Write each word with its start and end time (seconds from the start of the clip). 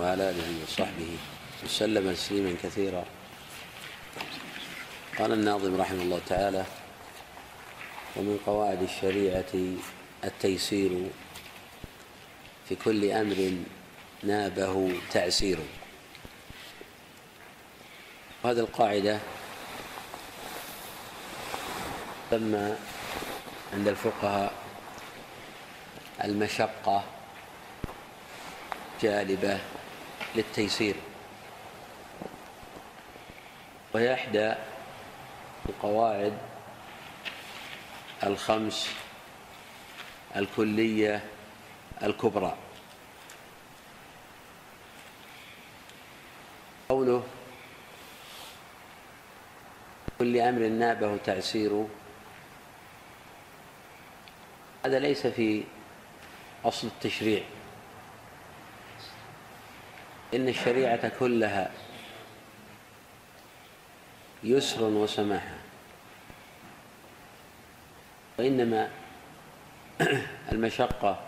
وعلى 0.00 0.30
آله 0.30 0.48
وصحبه 0.64 1.16
وسلم 1.64 2.12
تسليما 2.12 2.56
كثيرا. 2.62 3.04
قال 5.18 5.32
الناظم 5.32 5.80
رحمه 5.80 6.02
الله 6.02 6.20
تعالى 6.26 6.64
ومن 8.16 8.38
قواعد 8.46 8.82
الشريعة 8.82 9.52
التيسير 10.24 11.10
في 12.68 12.74
كل 12.74 13.10
أمر 13.10 13.52
نابه 14.22 14.92
تعسير 15.12 15.58
وهذه 18.44 18.58
القاعدة 18.58 19.18
تسمى 22.30 22.76
عند 23.72 23.88
الفقهاء 23.88 24.52
المشقة 26.24 27.04
جالبة 29.02 29.58
للتيسير. 30.34 30.94
وهي 33.94 34.14
إحدى 34.14 34.54
القواعد 35.68 36.38
الخمس 38.22 38.90
الكلية 40.36 41.24
الكبرى. 42.02 42.56
قوله 46.88 47.22
كل 50.18 50.36
أمر 50.40 50.68
نابه 50.68 51.16
تعسير 51.16 51.86
هذا 54.86 54.98
ليس 54.98 55.26
في 55.26 55.64
أصل 56.64 56.86
التشريع. 56.86 57.42
إن 60.34 60.48
الشريعة 60.48 61.08
كلها 61.18 61.70
يسر 64.44 64.82
وسماحة 64.82 65.54
وإنما 68.38 68.90
المشقة 70.52 71.20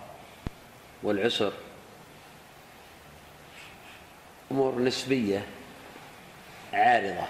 والعسر 1.03 1.53
أمور 4.51 4.79
نسبية 4.79 5.47
عارضة 6.73 7.27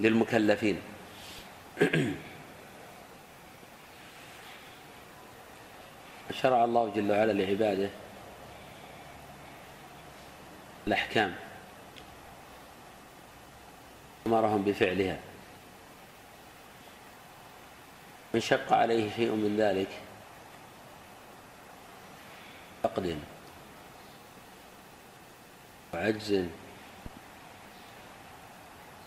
للمكلفين. 0.00 0.80
شرع 6.32 6.64
الله 6.64 6.92
جل 6.96 7.10
وعلا 7.12 7.32
لعباده 7.32 7.90
الأحكام. 10.88 11.34
أمرهم 14.26 14.62
بفعلها. 14.64 15.18
من 18.34 18.40
شق 18.40 18.72
عليه 18.72 19.10
شيء 19.16 19.30
من 19.30 19.56
ذلك 19.56 19.88
فقد 22.82 23.18
وعجز 25.94 26.46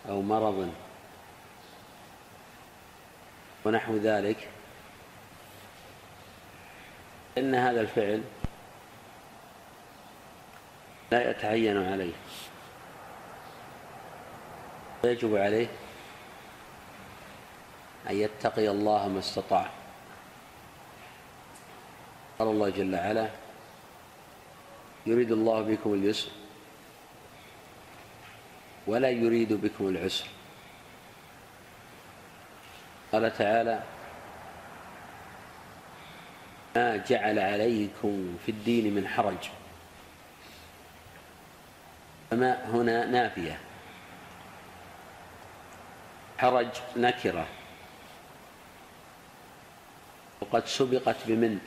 أو 0.09 0.21
مرض 0.21 0.73
ونحو 3.65 3.97
ذلك. 3.97 4.49
إن 7.37 7.55
هذا 7.55 7.81
الفعل 7.81 8.21
لا 11.11 11.29
يتعين 11.29 11.91
عليه. 11.91 12.13
ويجب 15.03 15.35
عليه 15.35 15.67
أن 18.09 18.15
يتقي 18.15 18.69
الله 18.69 19.07
ما 19.07 19.19
استطاع. 19.19 19.69
قال 22.39 22.47
الله 22.47 22.69
جل 22.69 22.95
وعلا 22.95 23.29
يريد 25.05 25.31
الله 25.31 25.61
بكم 25.61 25.93
اليسر 25.93 26.29
ولا 28.87 29.09
يريد 29.09 29.53
بكم 29.53 29.87
العسر. 29.87 30.25
قال 33.11 33.37
تعالى 33.37 33.83
ما 36.75 36.97
جعل 36.97 37.39
عليكم 37.39 38.37
في 38.45 38.51
الدين 38.51 38.95
من 38.95 39.07
حرج. 39.07 39.60
فما 42.31 42.65
هنا 42.65 43.05
نافية. 43.05 43.59
حرج 46.37 46.67
نكرة. 46.95 47.47
وقد 50.41 50.65
سبقت 50.65 51.15
بمن؟ 51.27 51.59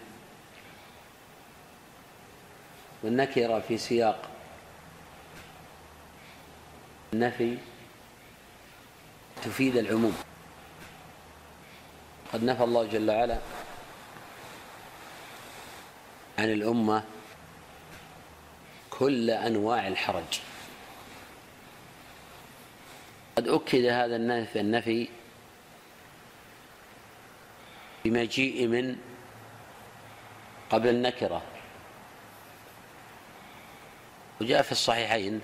والنكرة 3.02 3.60
في 3.60 3.78
سياق 3.78 4.30
النفي 7.12 7.58
تفيد 9.42 9.76
العموم. 9.76 10.16
قد 12.32 12.44
نفى 12.44 12.64
الله 12.64 12.84
جل 12.84 13.10
وعلا 13.10 13.38
عن 16.38 16.52
الأمة 16.52 17.04
كل 18.90 19.30
أنواع 19.30 19.88
الحرج. 19.88 20.53
قد 23.36 23.48
أكد 23.48 23.84
هذا 23.84 24.16
النفي 24.16 24.60
النفي 24.60 25.08
بمجيء 28.04 28.66
من 28.66 28.96
قبل 30.70 30.88
النكرة 30.88 31.42
وجاء 34.40 34.62
في 34.62 34.72
الصحيحين 34.72 35.40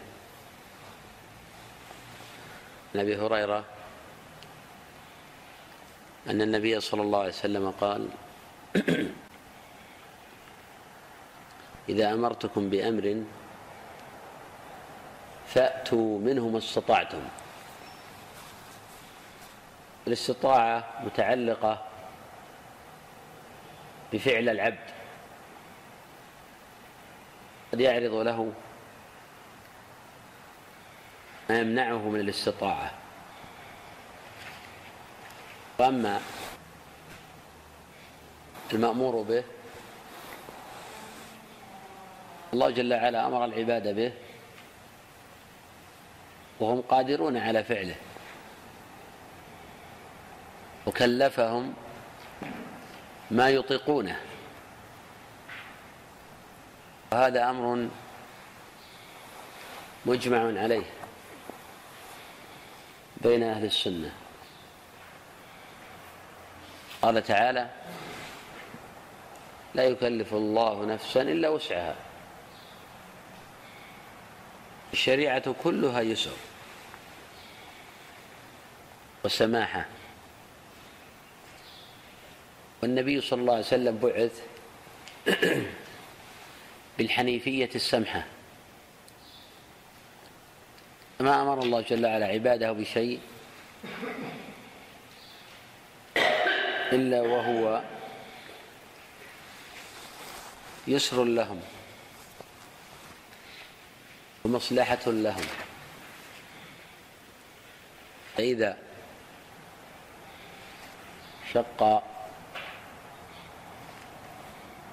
عن 2.94 3.00
أبي 3.00 3.16
هريرة 3.16 3.64
أن 6.28 6.42
النبي 6.42 6.80
صلى 6.80 7.02
الله 7.02 7.18
عليه 7.18 7.28
وسلم 7.28 7.70
قال 7.70 8.08
إذا 11.88 12.12
أمرتكم 12.12 12.70
بأمر 12.70 13.22
فأتوا 15.46 16.18
منه 16.18 16.48
ما 16.48 16.58
استطعتم. 16.58 17.22
الاستطاعة 20.06 20.84
متعلقة 21.04 21.86
بفعل 24.12 24.48
العبد. 24.48 24.90
قد 27.72 27.80
يعرض 27.80 28.14
له 28.14 28.52
ما 31.50 31.58
يمنعه 31.58 32.08
من 32.08 32.20
الاستطاعة. 32.20 32.90
وأما 35.78 36.20
المأمور 38.72 39.22
به 39.22 39.44
الله 42.52 42.70
جل 42.70 42.94
وعلا 42.94 43.26
أمر 43.26 43.44
العباد 43.44 43.94
به 43.96 44.12
وهم 46.60 46.80
قادرون 46.80 47.36
على 47.36 47.64
فعله. 47.64 47.94
وكلفهم 50.90 51.74
ما 53.30 53.50
يطيقونه. 53.50 54.20
وهذا 57.12 57.50
أمر 57.50 57.88
مجمع 60.06 60.60
عليه 60.62 60.84
بين 63.16 63.42
أهل 63.42 63.64
السنة. 63.64 64.12
قال 67.02 67.22
تعالى 67.22 67.70
لا 69.74 69.84
يكلف 69.84 70.34
الله 70.34 70.84
نفسا 70.86 71.22
إلا 71.22 71.48
وسعها. 71.48 71.94
الشريعة 74.92 75.54
كلها 75.62 76.00
يسر 76.00 76.36
وسماحة. 79.24 79.99
والنبي 82.82 83.20
صلى 83.20 83.40
الله 83.40 83.52
عليه 83.52 83.64
وسلم 83.64 83.98
بعث 83.98 84.42
بالحنيفية 86.98 87.70
السمحة. 87.74 88.24
ما 91.20 91.42
أمر 91.42 91.62
الله 91.62 91.80
جل 91.80 92.06
وعلا 92.06 92.26
عباده 92.26 92.72
بشيء 92.72 93.20
إلا 96.92 97.20
وهو 97.20 97.82
يسر 100.88 101.24
لهم 101.24 101.60
مصلحة 104.44 105.06
لهم. 105.06 105.46
فإذا 108.36 108.78
شق 111.52 112.09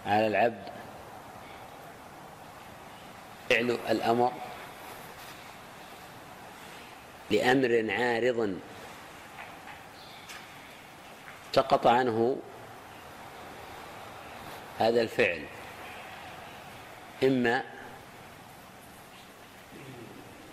على 0.08 0.28
العبد. 0.28 0.70
فعل 3.50 3.72
الأمر 3.90 4.32
لأمر 7.32 7.92
عارض 7.92 8.60
سقط 11.54 11.88
عنه 11.88 12.38
هذا 14.80 15.02
الفعل. 15.02 15.46
إما 17.24 17.64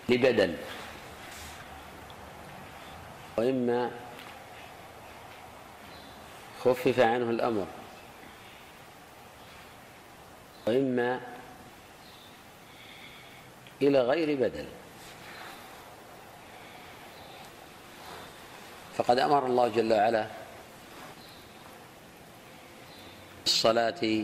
لبدل 0.09 0.57
وإما 3.37 3.91
خفف 6.59 6.99
عنه 6.99 7.29
الأمر. 7.29 7.67
وإما 10.67 11.21
إلى 13.81 13.99
غير 13.99 14.37
بدل. 14.37 14.65
فقد 18.97 19.19
أمر 19.19 19.45
الله 19.45 19.67
جل 19.67 19.93
وعلا 19.93 20.27
الصلاة 23.45 24.23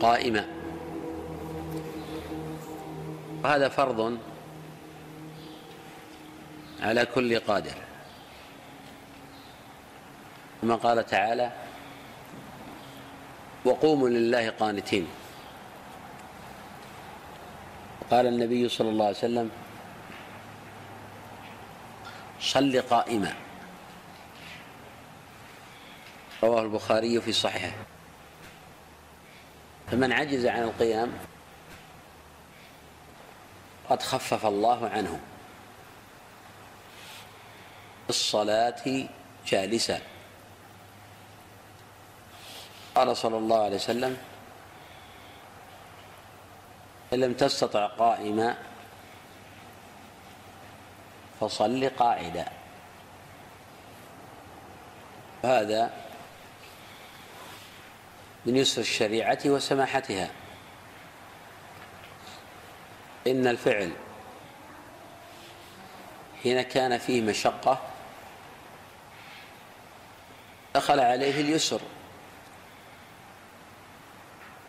قائمة. 0.00 0.48
وهذا 3.44 3.68
فرض 3.68 4.18
على 6.82 7.06
كل 7.06 7.40
قادر. 7.40 7.74
كما 10.62 10.74
قال 10.74 11.06
تعالى 11.06 11.65
وقوموا 13.66 14.08
لله 14.08 14.50
قانتين. 14.50 15.06
قال 18.10 18.26
النبي 18.26 18.68
صلى 18.68 18.88
الله 18.88 19.06
عليه 19.06 19.16
وسلم 19.16 19.50
صل 22.40 22.82
قائما. 22.82 23.34
رواه 26.42 26.62
البخاري 26.62 27.20
في 27.20 27.32
صحيحه. 27.32 27.76
فمن 29.90 30.12
عجز 30.12 30.46
عن 30.46 30.62
القيام 30.62 31.12
قد 33.90 34.02
خفف 34.02 34.46
الله 34.46 34.88
عنه. 34.88 35.20
الصلاة 38.08 39.08
جالسا 39.46 40.00
قال 42.96 43.16
صلى 43.16 43.36
الله 43.36 43.64
عليه 43.64 43.76
وسلم 43.76 44.16
إن 47.12 47.20
لم 47.20 47.32
تستطع 47.32 47.86
قائما 47.86 48.56
فصل 51.40 51.90
قاعدا. 51.98 52.48
وهذا 55.42 55.90
من 58.46 58.56
يسر 58.56 58.80
الشريعة 58.80 59.38
وسماحتها. 59.46 60.30
إن 63.26 63.46
الفعل 63.46 63.92
حين 66.42 66.62
كان 66.62 66.98
فيه 66.98 67.22
مشقة 67.22 67.78
دخل 70.74 71.00
عليه 71.00 71.40
اليسر. 71.40 71.80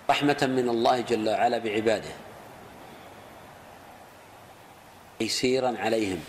رحمة 0.09 0.37
من 0.41 0.69
الله 0.69 1.01
جل 1.01 1.29
وعلا 1.29 1.57
بعباده. 1.57 2.13
تيسيرا 5.19 5.77
عليهم. 5.77 6.23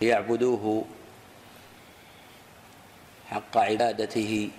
ليعبدوه 0.00 0.84
حق 3.30 3.58
عبادته. 3.58 4.50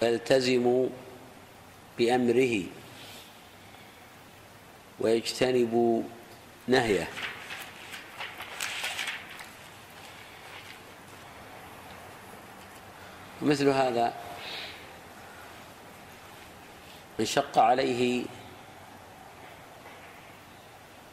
فالتزموا 0.00 0.88
بأمره. 1.98 2.62
ويجتنبوا 5.00 6.02
نهيه. 6.68 7.08
مثل 13.48 13.68
هذا 13.68 14.12
من 17.18 17.24
شق 17.24 17.58
عليه 17.58 18.24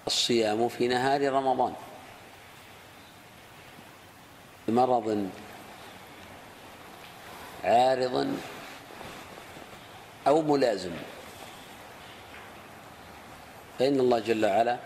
الصيام 0.07 0.69
في 0.69 0.87
نهار 0.87 1.31
رمضان 1.33 1.73
بمرض 4.67 5.29
عارض 7.63 8.37
أو 10.27 10.41
ملازم. 10.41 10.91
فإن 13.79 13.99
الله 13.99 14.19
جل 14.19 14.45
وعلا 14.45 14.77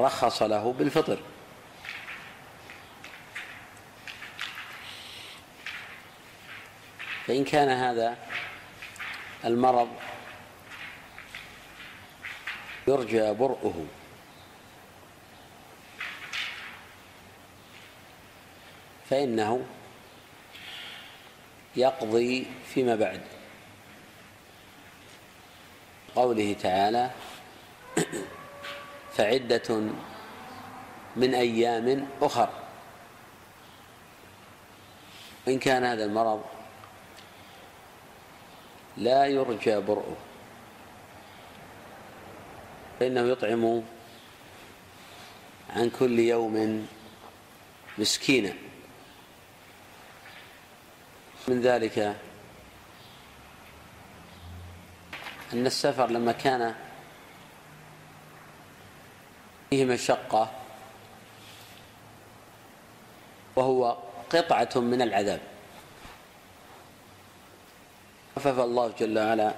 رخص 0.00 0.42
له 0.42 0.72
بالفطر. 0.72 1.18
فإن 7.28 7.44
كان 7.44 7.68
هذا 7.68 8.16
المرض 9.44 9.88
يرجى 12.86 13.32
برؤه. 13.32 13.86
فإنه 19.10 19.66
يقضي 21.76 22.46
فيما 22.66 22.96
بعد. 22.96 23.20
قوله 26.16 26.56
تعالى 26.62 27.10
فعدة 29.16 29.80
من 31.16 31.34
أيام 31.34 32.08
أخر. 32.22 32.48
إن 35.48 35.58
كان 35.58 35.84
هذا 35.84 36.04
المرض 36.04 36.57
لا 38.98 39.26
يرجى 39.26 39.76
برؤه. 39.80 40.16
فإنه 43.00 43.20
يطعم 43.20 43.82
عن 45.70 45.90
كل 45.90 46.18
يوم 46.18 46.86
مسكينا. 47.98 48.54
من 51.48 51.60
ذلك 51.60 51.98
أن 55.52 55.66
السفر 55.66 56.10
لما 56.10 56.32
كان 56.32 56.74
فيه 59.70 59.84
مشقة 59.84 60.50
وهو 63.56 63.96
قطعة 64.30 64.70
من 64.76 65.02
العذاب. 65.02 65.40
خفف 68.38 68.58
الله 68.58 68.92
جل 68.98 69.18
وعلا 69.18 69.54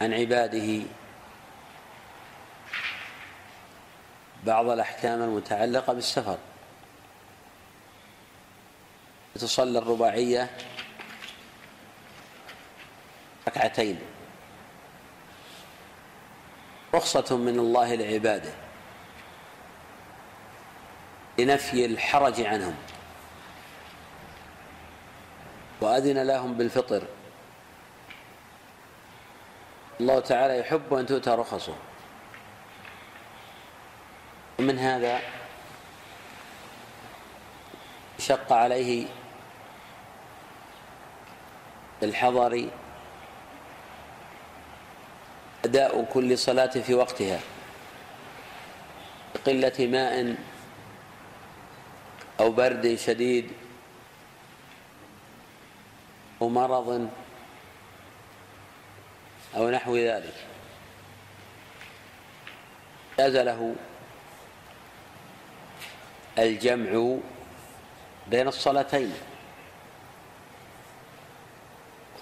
عن 0.00 0.12
عباده 0.12 0.82
بعض 4.44 4.68
الأحكام 4.68 5.22
المتعلقة 5.22 5.92
بالسفر. 5.92 6.38
تصلى 9.34 9.78
الرباعية 9.78 10.50
ركعتين. 13.48 13.98
رخصة 16.94 17.36
من 17.36 17.58
الله 17.58 17.94
لعباده 17.94 18.52
لنفي 21.38 21.84
الحرج 21.86 22.40
عنهم. 22.40 22.74
وأذن 25.80 26.22
لهم 26.22 26.54
بالفطر. 26.54 27.02
الله 30.00 30.20
تعالى 30.20 30.58
يحب 30.58 30.94
أن 30.94 31.06
تؤتى 31.06 31.30
رخصه. 31.30 31.74
ومن 34.58 34.78
هذا 34.78 35.20
شق 38.18 38.52
عليه 38.52 39.06
الحضر 42.02 42.68
أداء 45.64 46.04
كل 46.04 46.38
صلاة 46.38 46.66
في 46.66 46.94
وقتها 46.94 47.40
بقلة 49.34 49.86
ماء 49.86 50.36
أو 52.40 52.50
برد 52.50 52.94
شديد 52.94 53.52
أو 56.42 56.48
مرض 56.48 57.10
أو 59.56 59.70
نحو 59.70 59.96
ذلك. 59.96 60.34
جاز 63.18 63.36
له 63.36 63.76
الجمع 66.38 67.16
بين 68.26 68.48
الصلاتين. 68.48 69.14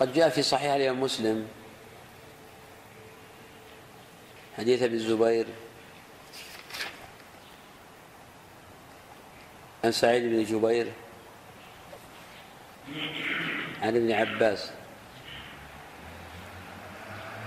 قد 0.00 0.12
جاء 0.12 0.28
في 0.28 0.42
صحيح 0.42 0.72
الإمام 0.72 1.00
مسلم 1.00 1.48
حديث 4.58 4.82
أبي 4.82 4.94
الزبير 4.94 5.46
عن 9.84 9.92
سعيد 9.92 10.22
بن 10.22 10.44
جبير 10.44 10.92
عن 13.84 13.96
ابن 13.96 14.12
عباس 14.12 14.70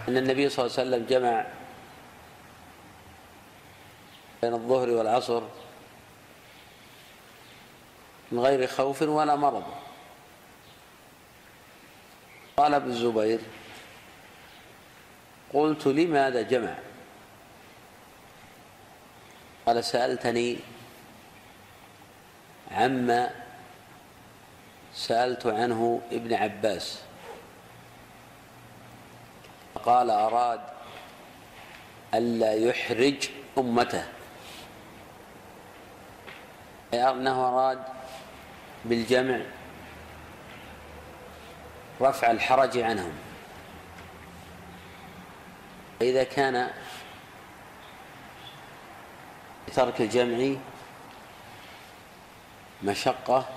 أن 0.08 0.18
النبي 0.18 0.50
صلى 0.50 0.66
الله 0.66 0.80
عليه 0.80 0.90
وسلم 0.90 1.06
جمع 1.06 1.46
بين 4.42 4.54
الظهر 4.54 4.90
والعصر 4.90 5.42
من 8.32 8.40
غير 8.40 8.68
خوف 8.68 9.02
ولا 9.02 9.36
مرض. 9.36 9.64
قال 12.58 12.74
ابن 12.74 12.90
الزبير 12.90 13.40
قلت 15.54 15.88
لماذا 15.88 16.42
جمع؟ 16.42 16.76
قال 19.66 19.84
سألتني 19.84 20.58
عما 22.72 23.47
سألت 24.98 25.46
عنه 25.46 26.02
ابن 26.12 26.34
عباس. 26.34 27.02
قال 29.86 30.10
أراد 30.10 30.62
ألا 32.14 32.54
يحرج 32.54 33.30
أمته. 33.58 34.04
أنه 36.94 37.48
أراد 37.48 37.84
بالجمع 38.86 39.40
رفع 42.02 42.32
الحرج 42.32 42.78
عنهم. 42.78 43.14
فإذا 46.00 46.24
كان 46.24 46.72
ترك 49.76 50.02
الجمع 50.02 50.56
مشقة 52.84 53.57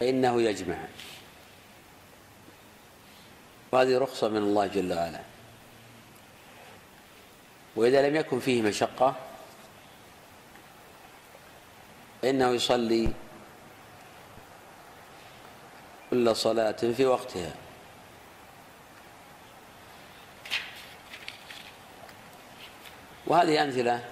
فإنه 0.00 0.42
يجمع. 0.42 0.78
وهذه 3.72 3.98
رخصة 3.98 4.28
من 4.28 4.36
الله 4.36 4.66
جل 4.66 4.92
وعلا. 4.92 5.20
وإذا 7.76 8.08
لم 8.08 8.16
يكن 8.16 8.40
فيه 8.40 8.62
مشقة 8.62 9.14
فإنه 12.22 12.48
يصلي 12.50 13.12
كل 16.10 16.36
صلاة 16.36 16.72
في 16.72 17.06
وقتها. 17.06 17.54
وهذه 23.26 23.64
أمثلة 23.64 24.04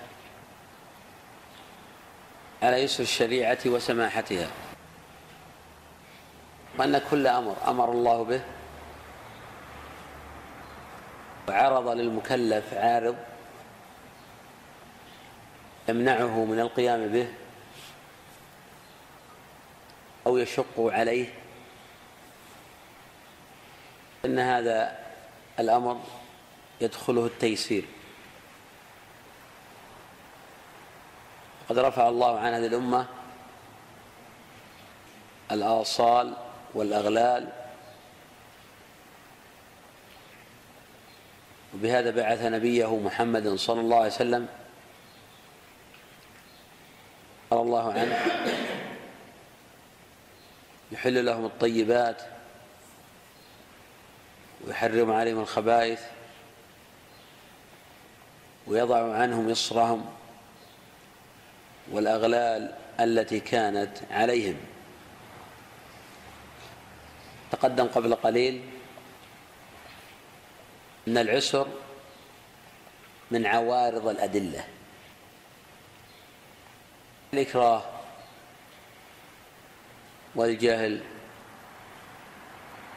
على 2.63 2.77
يسر 2.77 3.03
الشريعة 3.03 3.59
وسماحتها. 3.67 4.64
وأن 6.79 6.99
كل 7.11 7.27
أمر 7.27 7.57
أمر 7.69 7.93
الله 7.93 8.25
به. 8.25 8.43
وعرض 11.49 11.89
للمكلف 11.89 12.75
عارض 12.75 13.17
يمنعه 15.89 16.45
من 16.45 16.61
القيام 16.61 17.09
به 17.09 17.29
أو 20.27 20.39
يشق 20.39 20.75
عليه. 20.79 21.29
أن 24.25 24.39
هذا 24.39 24.99
الأمر 25.59 26.01
يدخله 26.81 27.27
التيسير. 27.27 27.85
قد 31.69 31.79
رفع 31.79 32.09
الله 32.09 32.39
عن 32.39 32.53
هذه 32.53 32.67
الأمة 32.67 33.07
الآصال 35.53 36.44
والأغلال. 36.75 37.49
وبهذا 41.75 42.11
بعث 42.11 42.43
نبيه 42.43 42.97
محمد 42.97 43.49
صلى 43.49 43.81
الله 43.81 43.97
عليه 43.97 44.07
وسلم 44.07 44.49
قال 47.51 47.61
الله 47.61 47.93
عنه. 47.93 48.19
يحل 50.93 51.25
لهم 51.25 51.45
الطيبات 51.45 52.23
ويحرم 54.67 55.13
عليهم 55.13 55.41
الخبائث 55.41 56.01
ويضع 58.67 59.15
عنهم 59.15 59.51
إصرهم 59.51 60.07
والأغلال 61.93 62.75
التي 63.01 63.41
كانت 63.41 63.91
عليهم. 64.11 64.57
تقدم 67.55 67.87
قبل 67.87 68.15
قليل 68.15 68.63
أن 71.09 71.19
العسر 71.19 71.69
من 73.31 73.47
عوارض 73.47 74.09
الأدلة. 74.09 74.65
الإكراه 77.33 77.83
والجهل 80.35 81.03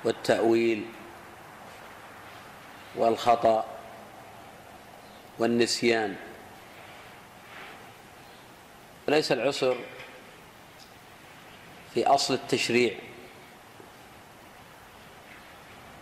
والتأويل 0.04 0.86
والخطأ 2.96 3.66
والنسيان. 5.40 6.16
وليس 9.08 9.32
العسر 9.32 9.78
في 11.94 12.06
أصل 12.08 12.34
التشريع. 12.34 12.94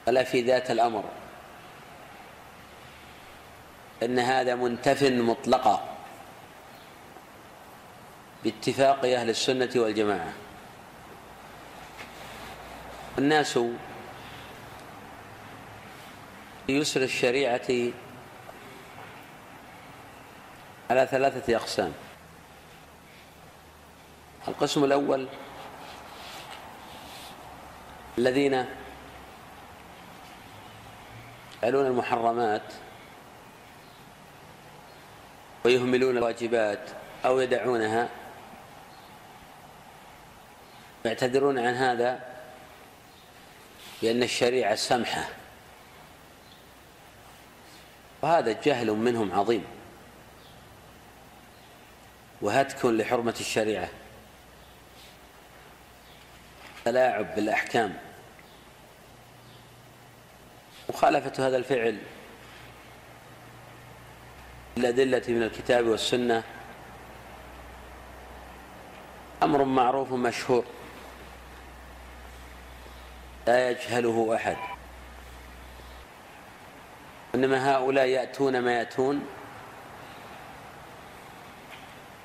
ولا 0.07 0.24
في 0.24 0.41
ذات 0.41 0.71
الأمر. 0.71 1.03
أن 4.03 4.19
هذا 4.19 4.55
منتف 4.55 5.03
مطلقا 5.03 5.97
باتفاق 8.43 9.05
أهل 9.05 9.29
السنة 9.29 9.69
والجماعة. 9.75 10.33
الناس 13.17 13.59
يسر 16.69 17.01
الشريعة 17.01 17.91
على 20.89 21.07
ثلاثة 21.12 21.55
أقسام. 21.55 21.93
القسم 24.47 24.83
الأول 24.83 25.27
الذين 28.17 28.65
يفعلون 31.65 31.88
المحرمات 31.88 32.74
ويهملون 35.63 36.17
الواجبات 36.17 36.89
أو 37.25 37.39
يدعونها 37.39 38.10
ويعتذرون 41.05 41.60
عن 41.60 41.74
هذا 41.74 42.19
بأن 44.01 44.24
الشريعة 44.24 44.75
سمحة. 44.75 45.29
وهذا 48.22 48.62
جهل 48.63 48.91
منهم 48.91 49.31
عظيم. 49.31 49.65
وهتك 52.41 52.86
لحرمة 52.86 53.36
الشريعة. 53.39 53.89
تلاعب 56.86 57.36
بالأحكام. 57.36 58.04
مخالفة 60.96 61.48
هذا 61.48 61.58
الفعل 61.58 61.98
الأدلة 64.78 65.22
من 65.28 65.44
الكتاب 65.44 65.86
والسنة. 65.86 66.44
أمر 69.44 69.64
معروف 69.64 70.12
مشهور 70.12 70.66
لا 73.48 73.70
يجهله 73.70 74.36
أحد. 74.36 74.58
إنما 77.36 77.75
هؤلاء 77.75 78.06
يأتون 78.06 78.60
ما 78.60 78.74
يأتون 78.74 79.28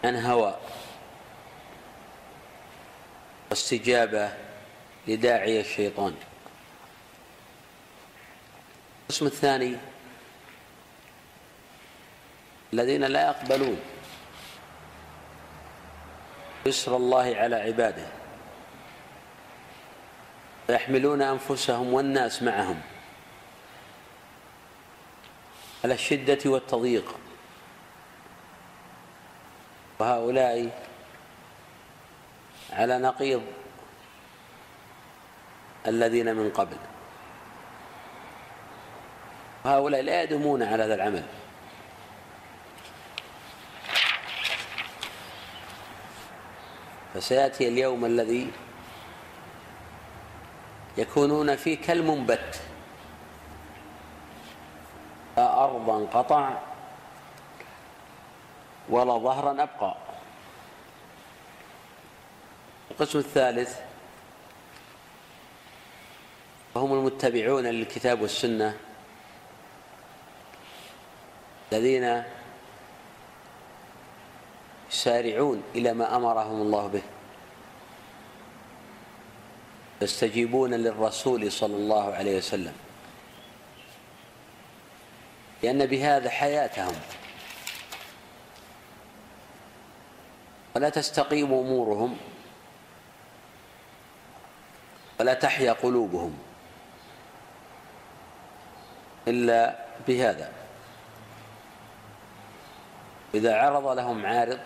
عن 0.05 0.17
هوى 0.17 0.57
واستجابة 3.51 4.33
لداعي 5.09 5.61
الشيطان. 5.61 6.15
القسم 9.11 9.27
الثاني 9.27 9.77
الذين 12.73 13.05
لا 13.05 13.27
يقبلون 13.27 13.81
يسر 16.67 16.97
الله 16.97 17.37
على 17.37 17.57
عباده 17.57 18.07
ويحملون 20.69 21.23
أنفسهم 21.23 21.95
والناس 21.95 22.43
معهم 22.43 22.81
على 25.85 25.95
الشدة 25.95 26.51
والتضييق 26.51 27.15
وهؤلاء 29.99 30.85
على 32.73 32.99
نقيض 32.99 33.43
الذين 35.87 36.37
من 36.37 36.51
قبل 36.51 36.90
وهؤلاء 39.65 40.01
لا 40.03 40.23
يدومون 40.23 40.63
على 40.63 40.85
هذا 40.85 40.95
العمل. 40.95 41.23
فسيأتي 47.15 47.69
اليوم 47.69 48.05
الذي 48.05 48.51
يكونون 50.99 51.57
فيه 51.57 51.81
كالمنبت. 51.81 52.61
لا 55.37 55.65
أرضا 55.65 56.07
قطع 56.07 56.59
ولا 58.89 59.19
ظهرا 59.19 59.63
أبقى. 59.63 59.97
القسم 62.91 63.19
الثالث 63.19 63.81
وهم 66.75 66.93
المتبعون 66.93 67.67
للكتاب 67.67 68.23
والسنة 68.23 68.77
الذين 71.73 72.23
يسارعون 74.91 75.63
إلى 75.75 75.93
ما 75.95 76.17
أمرهم 76.17 76.63
الله 76.63 76.87
به. 76.87 77.03
يستجيبون 80.03 80.75
للرسول 80.75 81.53
صلى 81.53 81.77
الله 81.77 82.15
عليه 82.15 82.37
وسلم. 82.39 82.73
لأن 85.63 85.87
بهذا 85.87 86.31
حياتهم. 86.31 86.95
ولا 90.77 90.89
تستقيم 90.89 91.55
أمورهم. 91.55 92.17
ولا 95.21 95.35
تحيا 95.35 95.73
قلوبهم. 95.73 96.39
إلا 99.29 99.87
بهذا. 100.09 100.60
إذا 103.35 103.57
عرض 103.57 103.87
لهم 103.87 104.27
عارض 104.27 104.61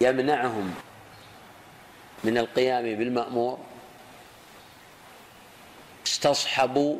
يمنعهم 0.00 0.74
من 2.24 2.38
القيام 2.38 2.82
بالمأمور 2.82 3.58
استصحبوا 6.06 6.98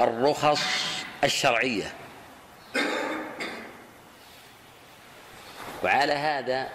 الرخص 0.00 0.62
الشرعية. 1.24 1.92
وعلى 5.84 6.12
هذا 6.12 6.68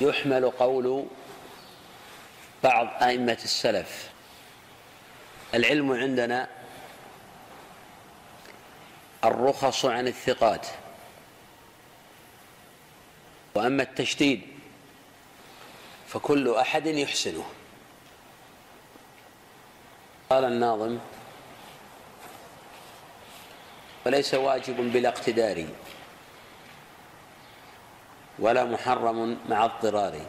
يحمل 0.00 0.50
قول 0.50 1.06
بعض 2.64 3.02
أئمة 3.02 3.38
السلف. 3.44 4.10
العلم 5.54 5.92
عندنا 5.92 6.57
الرخص 9.24 9.84
عن 9.84 10.08
الثقات. 10.08 10.66
وأما 13.54 13.82
التشديد 13.82 14.42
فكل 16.06 16.54
أحد 16.54 16.86
يحسنه. 16.86 17.44
قال 20.30 20.44
الناظم 20.44 20.98
وليس 24.06 24.34
واجب 24.34 24.92
بلا 24.92 25.08
اقتدار 25.08 25.66
ولا 28.38 28.64
محرم 28.64 29.38
مع 29.48 29.64
اضطرار. 29.64 30.20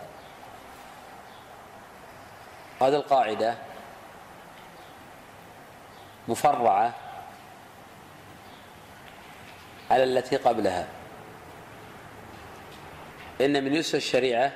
هذه 2.81 2.95
القاعدة 2.95 3.57
مفرعة 6.27 7.08
على 9.91 10.03
التي 10.03 10.35
قبلها. 10.35 10.87
إن 13.41 13.63
من 13.63 13.75
يسر 13.75 13.97
الشريعة 13.97 14.51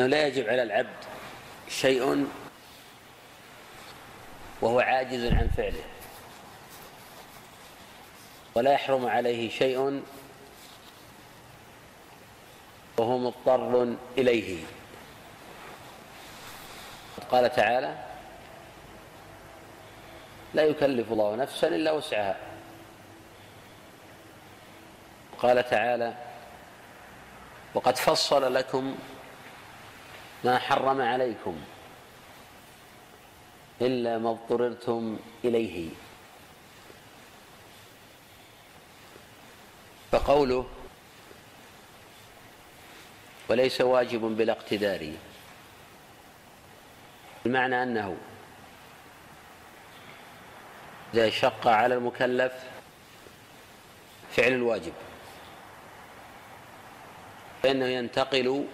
أنه 0.00 0.08
لا 0.08 0.26
يجب 0.26 0.48
على 0.48 0.62
العبد 0.62 1.04
شيء 1.68 2.26
وهو 4.60 4.80
عاجز 4.80 5.24
عن 5.32 5.48
فعله 5.56 5.84
ولا 8.54 8.72
يحرم 8.72 9.06
عليه 9.06 9.50
شيء 9.50 10.02
وهو 12.96 13.18
مضطر 13.18 13.96
إليه. 14.18 14.64
قال 17.30 17.52
تعالى 17.52 18.09
لا 20.54 20.62
يكلف 20.62 21.12
الله 21.12 21.36
نفسا 21.36 21.68
إلا 21.68 21.92
وسعها. 21.92 22.36
قال 25.38 25.70
تعالى 25.70 26.14
وقد 27.74 27.96
فصل 27.96 28.54
لكم 28.54 28.96
ما 30.44 30.58
حرم 30.58 31.00
عليكم 31.00 31.60
إلا 33.80 34.18
ما 34.18 34.30
اضطررتم 34.30 35.18
إليه. 35.44 35.90
فقوله 40.12 40.66
وليس 43.48 43.80
واجب 43.80 44.20
بلا 44.20 44.52
اقتدار 44.52 45.12
أنه 47.46 48.16
إذا 48.16 48.29
شق 51.30 51.66
على 51.66 51.94
المكلف 51.94 52.52
فعل 54.36 54.52
الواجب 54.52 54.92
فإنه 57.62 57.84
ينتقل 57.84 58.66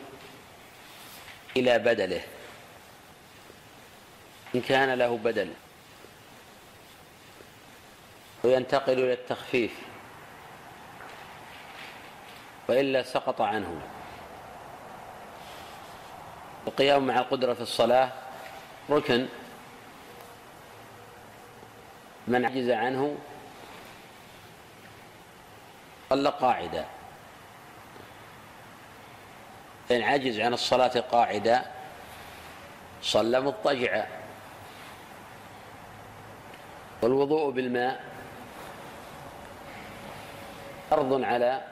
إلى 1.56 1.78
بدله. 1.78 2.22
إن 4.54 4.60
كان 4.60 4.98
له 4.98 5.18
بدل. 5.18 5.52
وينتقل 8.44 8.92
إلى 8.92 9.12
التخفيف. 9.12 9.72
وإلا 12.68 13.02
سقط 13.02 13.40
عنه. 13.40 13.80
القيام 16.66 17.06
مع 17.06 17.18
القدرة 17.18 17.54
في 17.54 17.60
الصلاة 17.60 18.12
ركن. 18.90 19.28
من 22.28 22.44
عجز 22.44 22.70
عنه 22.70 23.16
صلى 26.10 26.28
قاعدا 26.28 26.86
إن 29.90 30.02
عجز 30.02 30.40
عن 30.40 30.54
الصلاة 30.54 31.00
قاعدا 31.00 31.70
صلى 33.02 33.40
مضطجعا. 33.40 34.06
والوضوء 37.02 37.50
بالماء 37.50 38.04
فرض 40.90 41.22
على 41.24 41.62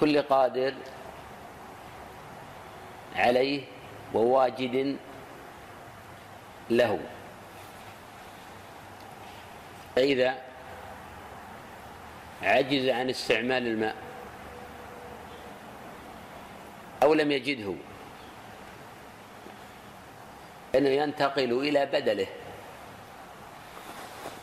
كل 0.00 0.22
قادر 0.22 0.74
عليه 3.16 3.64
وواجد 4.14 4.96
له. 6.70 6.98
فإذا 10.00 10.38
عجز 12.42 12.88
عن 12.88 13.10
استعمال 13.10 13.66
الماء 13.66 13.96
أو 17.02 17.14
لم 17.14 17.32
يجده 17.32 17.74
أنه 20.74 20.88
ينتقل 20.88 21.52
إلى 21.52 21.86
بدله 21.86 22.26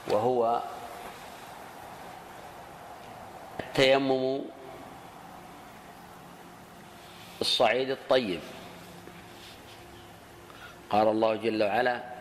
وهو 0.07 0.63
التيمم 3.59 4.41
الصعيد 7.41 7.89
الطيب. 7.89 8.39
قال 10.89 11.07
الله 11.07 11.35
جل 11.35 11.63
وعلا 11.63 12.16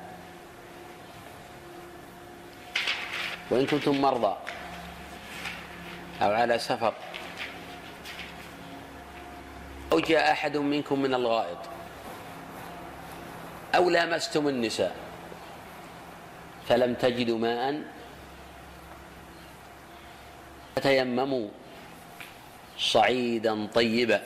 وإن 3.50 3.66
كنتم 3.66 4.00
مرضى 4.00 4.36
أو 6.22 6.30
على 6.32 6.58
سفر 6.58 6.94
أو 9.92 10.00
جاء 10.00 10.32
أحد 10.32 10.56
منكم 10.56 11.02
من 11.02 11.14
الغائط 11.14 11.58
أو 13.74 13.90
لامستم 13.90 14.48
النساء 14.48 14.96
فلم 16.68 16.94
تجدوا 16.94 17.38
ماء 17.38 17.82
فتيمموا 20.76 21.48
صعيدا 22.78 23.66
طيبا. 23.66 24.22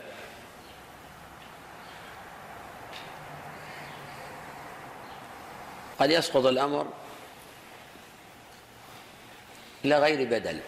قد 6.00 6.10
يسقط 6.10 6.46
الأمر 6.46 6.86
إلى 9.84 9.98
غير 9.98 10.28
بدل. 10.28 10.60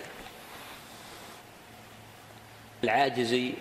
العاجز 2.84 3.52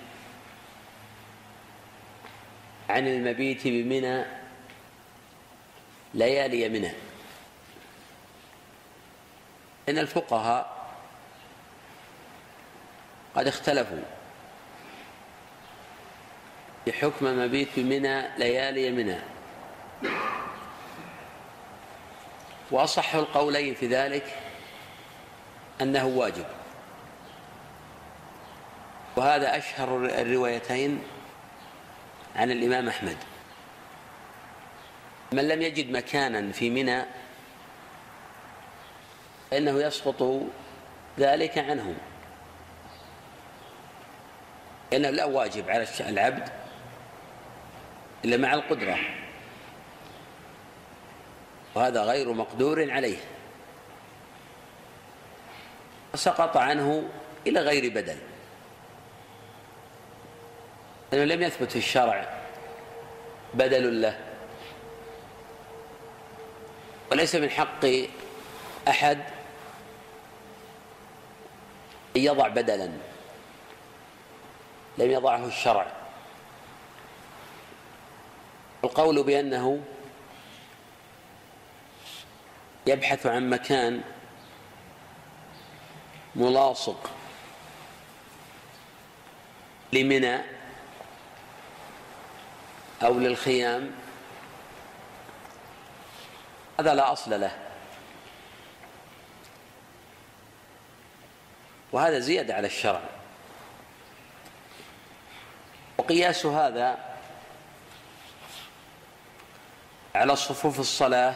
عن 2.89 3.07
المبيت 3.07 3.67
بمنى 3.67 4.25
ليالي 6.13 6.69
منى. 6.69 6.91
إن 9.89 9.97
الفقهاء 9.97 10.95
قد 13.35 13.47
اختلفوا 13.47 14.03
في 16.85 16.93
حكم 16.93 17.27
المبيت 17.27 17.69
بمنى 17.77 18.37
ليالي 18.37 18.91
منى. 18.91 19.19
وأصح 22.71 23.15
القولين 23.15 23.75
في 23.75 23.87
ذلك 23.87 24.40
أنه 25.81 26.05
واجب. 26.05 26.45
وهذا 29.15 29.57
أشهر 29.57 30.05
الروايتين 30.05 31.03
عن 32.35 32.51
الإمام 32.51 32.87
أحمد. 32.87 33.17
من 35.31 35.47
لم 35.47 35.61
يجد 35.61 35.91
مكانا 35.91 36.51
في 36.51 36.69
منى 36.69 37.03
فإنه 39.51 39.81
يسقط 39.81 40.41
ذلك 41.19 41.57
عنه 41.57 41.95
لأنه 44.91 45.09
لا 45.09 45.25
واجب 45.25 45.69
على 45.69 45.87
العبد 45.99 46.49
إلا 48.25 48.37
مع 48.37 48.53
القدرة. 48.53 48.97
وهذا 51.75 52.03
غير 52.03 52.33
مقدور 52.33 52.91
عليه. 52.91 53.17
سقط 56.15 56.57
عنه 56.57 57.09
إلى 57.47 57.59
غير 57.59 57.93
بدل. 57.93 58.17
لأنه 61.11 61.35
لم 61.35 61.41
يثبت 61.41 61.71
في 61.71 61.77
الشرع 61.77 62.41
بدل 63.53 64.01
له. 64.01 64.19
وليس 67.11 67.35
من 67.35 67.49
حق 67.49 67.85
أحد 68.87 69.19
أن 72.15 72.21
يضع 72.21 72.47
بدلا. 72.47 72.91
لم 74.97 75.11
يضعه 75.11 75.45
الشرع. 75.45 75.87
القول 78.83 79.23
بأنه 79.23 79.83
يبحث 82.87 83.25
عن 83.25 83.49
مكان 83.49 84.01
ملاصق 86.35 87.11
لمنى 89.93 90.41
أو 93.03 93.13
للخيام 93.13 93.91
هذا 96.79 96.93
لا 96.93 97.11
أصل 97.11 97.41
له. 97.41 97.57
وهذا 101.91 102.19
زيادة 102.19 102.55
على 102.55 102.67
الشرع. 102.67 103.01
وقياس 105.97 106.45
هذا 106.45 106.97
على 110.15 110.35
صفوف 110.35 110.79
الصلاة 110.79 111.35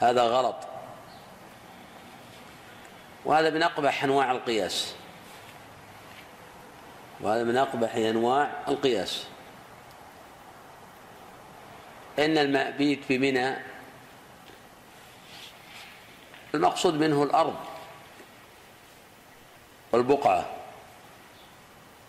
هذا 0.00 0.22
غلط. 0.22 0.75
وهذا 3.26 3.50
من 3.50 3.62
أقبح 3.62 4.04
أنواع 4.04 4.30
القياس. 4.30 4.94
وهذا 7.20 7.42
من 7.42 7.56
أقبح 7.56 7.94
أنواع 7.94 8.50
القياس. 8.68 9.26
إن 12.18 12.38
المأبيت 12.38 13.00
بمنى 13.08 13.56
المقصود 16.54 16.94
منه 16.94 17.22
الأرض 17.22 17.56
والبقعة. 19.92 20.55